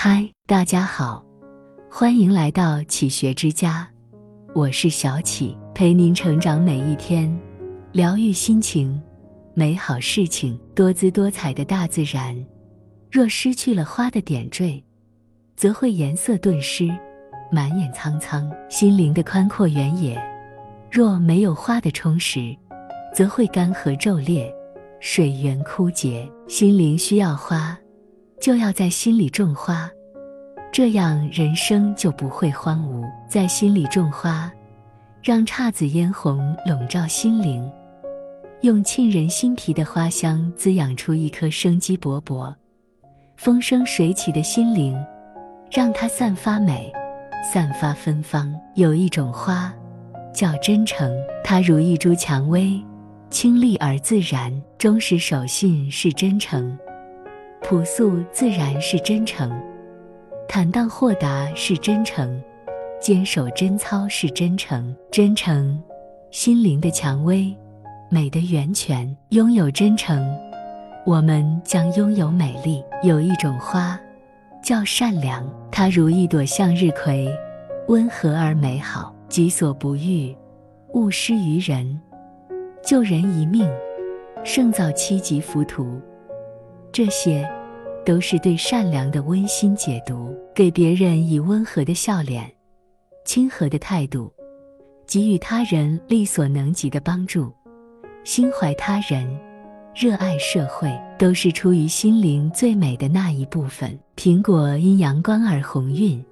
[0.00, 1.24] 嗨，大家好，
[1.90, 3.84] 欢迎来到启学之家，
[4.54, 7.36] 我是小启，陪您成长每一天，
[7.90, 9.02] 疗愈心情，
[9.54, 10.56] 美好事情。
[10.72, 12.32] 多姿多彩的大自然，
[13.10, 14.80] 若失去了花的点缀，
[15.56, 16.88] 则会颜色顿失，
[17.50, 18.48] 满眼苍苍。
[18.68, 20.16] 心灵的宽阔原野，
[20.92, 22.56] 若没有花的充实，
[23.12, 24.48] 则会干涸皱裂。
[25.00, 27.76] 水源枯竭，心灵需要花，
[28.40, 29.90] 就要在心里种花，
[30.72, 33.04] 这样人生就不会荒芜。
[33.28, 34.50] 在心里种花，
[35.22, 37.70] 让姹紫嫣红笼罩心灵，
[38.60, 42.54] 用沁人心脾的花香滋养出一颗生机勃勃、
[43.36, 44.96] 风生水起的心灵，
[45.70, 46.92] 让它散发美，
[47.52, 48.54] 散发芬芳。
[48.74, 49.74] 有一种花，
[50.32, 51.12] 叫真诚，
[51.42, 52.80] 它如一株蔷薇。
[53.30, 56.74] 清丽而自然，忠实守信是真诚；
[57.68, 59.50] 朴素自然是真诚；
[60.48, 62.26] 坦荡豁达是真诚；
[62.98, 64.96] 坚守贞操是真诚。
[65.10, 65.78] 真诚，
[66.30, 67.54] 心灵的蔷薇，
[68.08, 69.14] 美的源泉。
[69.28, 70.26] 拥有真诚，
[71.04, 72.82] 我们将拥有美丽。
[73.02, 74.00] 有一种花，
[74.62, 77.30] 叫善良，它如一朵向日葵，
[77.88, 80.34] 温和而美好，己所不欲，
[80.94, 82.00] 勿施于人。
[82.82, 83.70] 救人一命，
[84.42, 86.00] 胜造七级浮屠。
[86.90, 87.46] 这些，
[88.08, 90.34] 都是对善良的温馨解读。
[90.54, 92.50] 给别人以温和的笑脸，
[93.26, 94.32] 亲和的态度，
[95.06, 97.52] 给予他人力所能及的帮助，
[98.24, 99.28] 心怀他人，
[99.94, 103.96] 热爱社会，都是出于心灵最美的那一部分。
[104.16, 106.24] 苹果因阳光而红晕，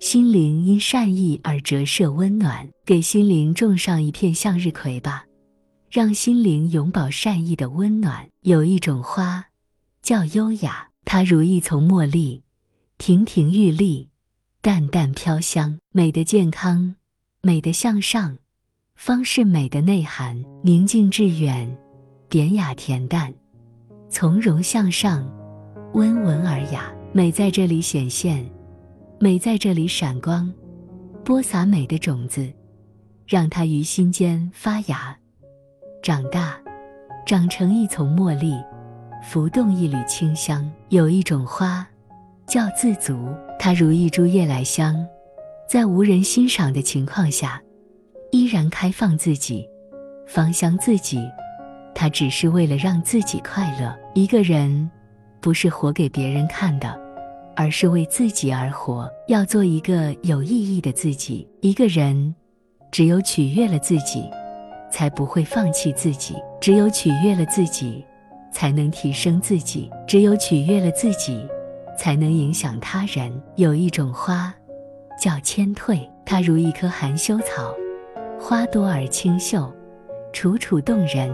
[0.00, 2.66] 心灵因善意而折射温暖。
[2.86, 5.26] 给心灵种上一片向日葵吧。
[5.90, 8.26] 让心灵永葆善意的温暖。
[8.40, 9.44] 有一种花，
[10.02, 12.42] 叫优雅，它如一丛茉莉，
[12.98, 14.08] 亭亭玉立，
[14.60, 15.78] 淡淡飘香。
[15.92, 16.94] 美的健康，
[17.42, 18.38] 美的向上，
[18.94, 20.42] 方是美的内涵。
[20.62, 21.76] 宁静致远，
[22.28, 23.34] 典雅恬淡，
[24.08, 25.28] 从容向上，
[25.92, 26.92] 温文尔雅。
[27.12, 28.48] 美在这里显现，
[29.20, 30.50] 美在这里闪光。
[31.24, 32.50] 播撒美的种子，
[33.26, 35.14] 让它于心间发芽。
[36.02, 36.58] 长大，
[37.26, 38.54] 长成一丛茉莉，
[39.22, 40.68] 浮动一缕清香。
[40.88, 41.86] 有一种花，
[42.46, 43.16] 叫自足，
[43.58, 45.06] 它如一株夜来香，
[45.68, 47.62] 在无人欣赏的情况下，
[48.32, 49.66] 依然开放自己，
[50.26, 51.22] 芳香自己。
[51.94, 53.96] 它只是为了让自己快乐。
[54.14, 54.90] 一个人，
[55.40, 56.98] 不是活给别人看的，
[57.54, 59.08] 而是为自己而活。
[59.28, 61.48] 要做一个有意义的自己。
[61.60, 62.34] 一个人，
[62.90, 64.28] 只有取悦了自己。
[64.92, 66.36] 才不会放弃自己。
[66.60, 68.04] 只有取悦了自己，
[68.52, 71.44] 才能提升自己；只有取悦了自己，
[71.98, 73.32] 才能影响他人。
[73.56, 74.54] 有一种花，
[75.20, 77.74] 叫谦退，它如一棵含羞草，
[78.38, 79.72] 花多而清秀，
[80.32, 81.32] 楚楚动人，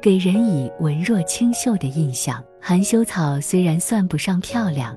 [0.00, 2.42] 给人以文弱清秀的印象。
[2.60, 4.96] 含羞草虽然算不上漂亮，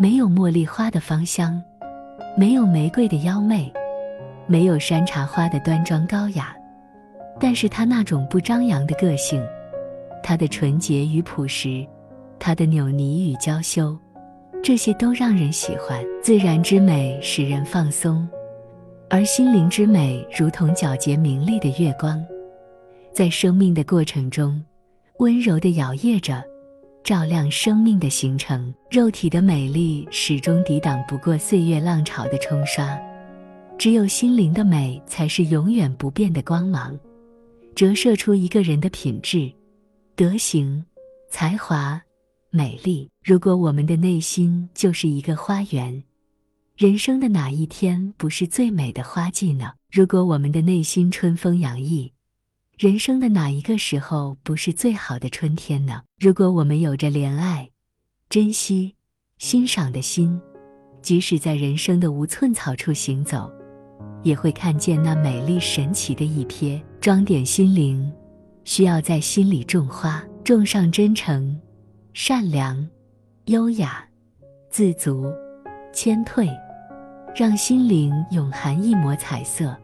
[0.00, 1.62] 没有茉莉花的芳香，
[2.36, 3.72] 没有玫瑰的妖媚，
[4.46, 6.54] 没有山茶花的端庄高雅。
[7.40, 9.40] 但是他那种不张扬的个性，
[10.22, 11.86] 他的纯洁与朴实，
[12.38, 13.96] 他的扭捏与娇羞，
[14.62, 16.04] 这些都让人喜欢。
[16.22, 18.28] 自然之美使人放松，
[19.08, 22.22] 而心灵之美如同皎洁明丽的月光，
[23.12, 24.62] 在生命的过程中，
[25.18, 26.42] 温柔地摇曳着，
[27.02, 28.72] 照亮生命的形成。
[28.90, 32.98] 肉体的美丽始终抵挡不过岁月浪潮的冲刷，
[33.78, 36.98] 只有心灵的美才是永远不变的光芒。
[37.74, 39.50] 折射出一个人的品质、
[40.18, 40.84] 德行、
[41.30, 42.02] 才华、
[42.50, 43.08] 美丽。
[43.22, 46.02] 如果我们的内心就是一个花园，
[46.76, 49.74] 人生的哪一天不是最美的花季呢？
[49.92, 52.12] 如果我们的内心春风洋溢，
[52.76, 56.02] 人生的哪一个时候不是最好的春天呢？
[56.18, 57.70] 如果我们有着怜爱、
[58.28, 58.96] 珍惜、
[59.38, 60.36] 欣赏的心，
[61.00, 63.48] 即使在人生的无寸草处行走。
[64.24, 68.12] 也会看见那美丽神奇的一瞥，装点心灵，
[68.68, 71.58] 需要在心里种花，种上真诚、
[72.12, 72.86] 善良、
[73.46, 74.06] 优雅、
[74.68, 75.32] 自足、
[75.90, 76.46] 谦退，
[77.34, 79.74] 让心灵永含一抹彩色，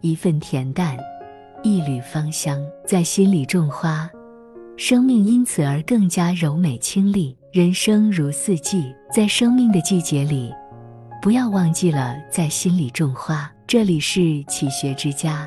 [0.00, 0.96] 一份恬淡，
[1.62, 4.08] 一缕芳香，在心里种花，
[4.78, 7.36] 生命因此而更加柔美清丽。
[7.52, 10.50] 人生如四季，在生命的季节里。
[11.20, 13.52] 不要忘记了在心里种花。
[13.66, 15.46] 这里是启学之家，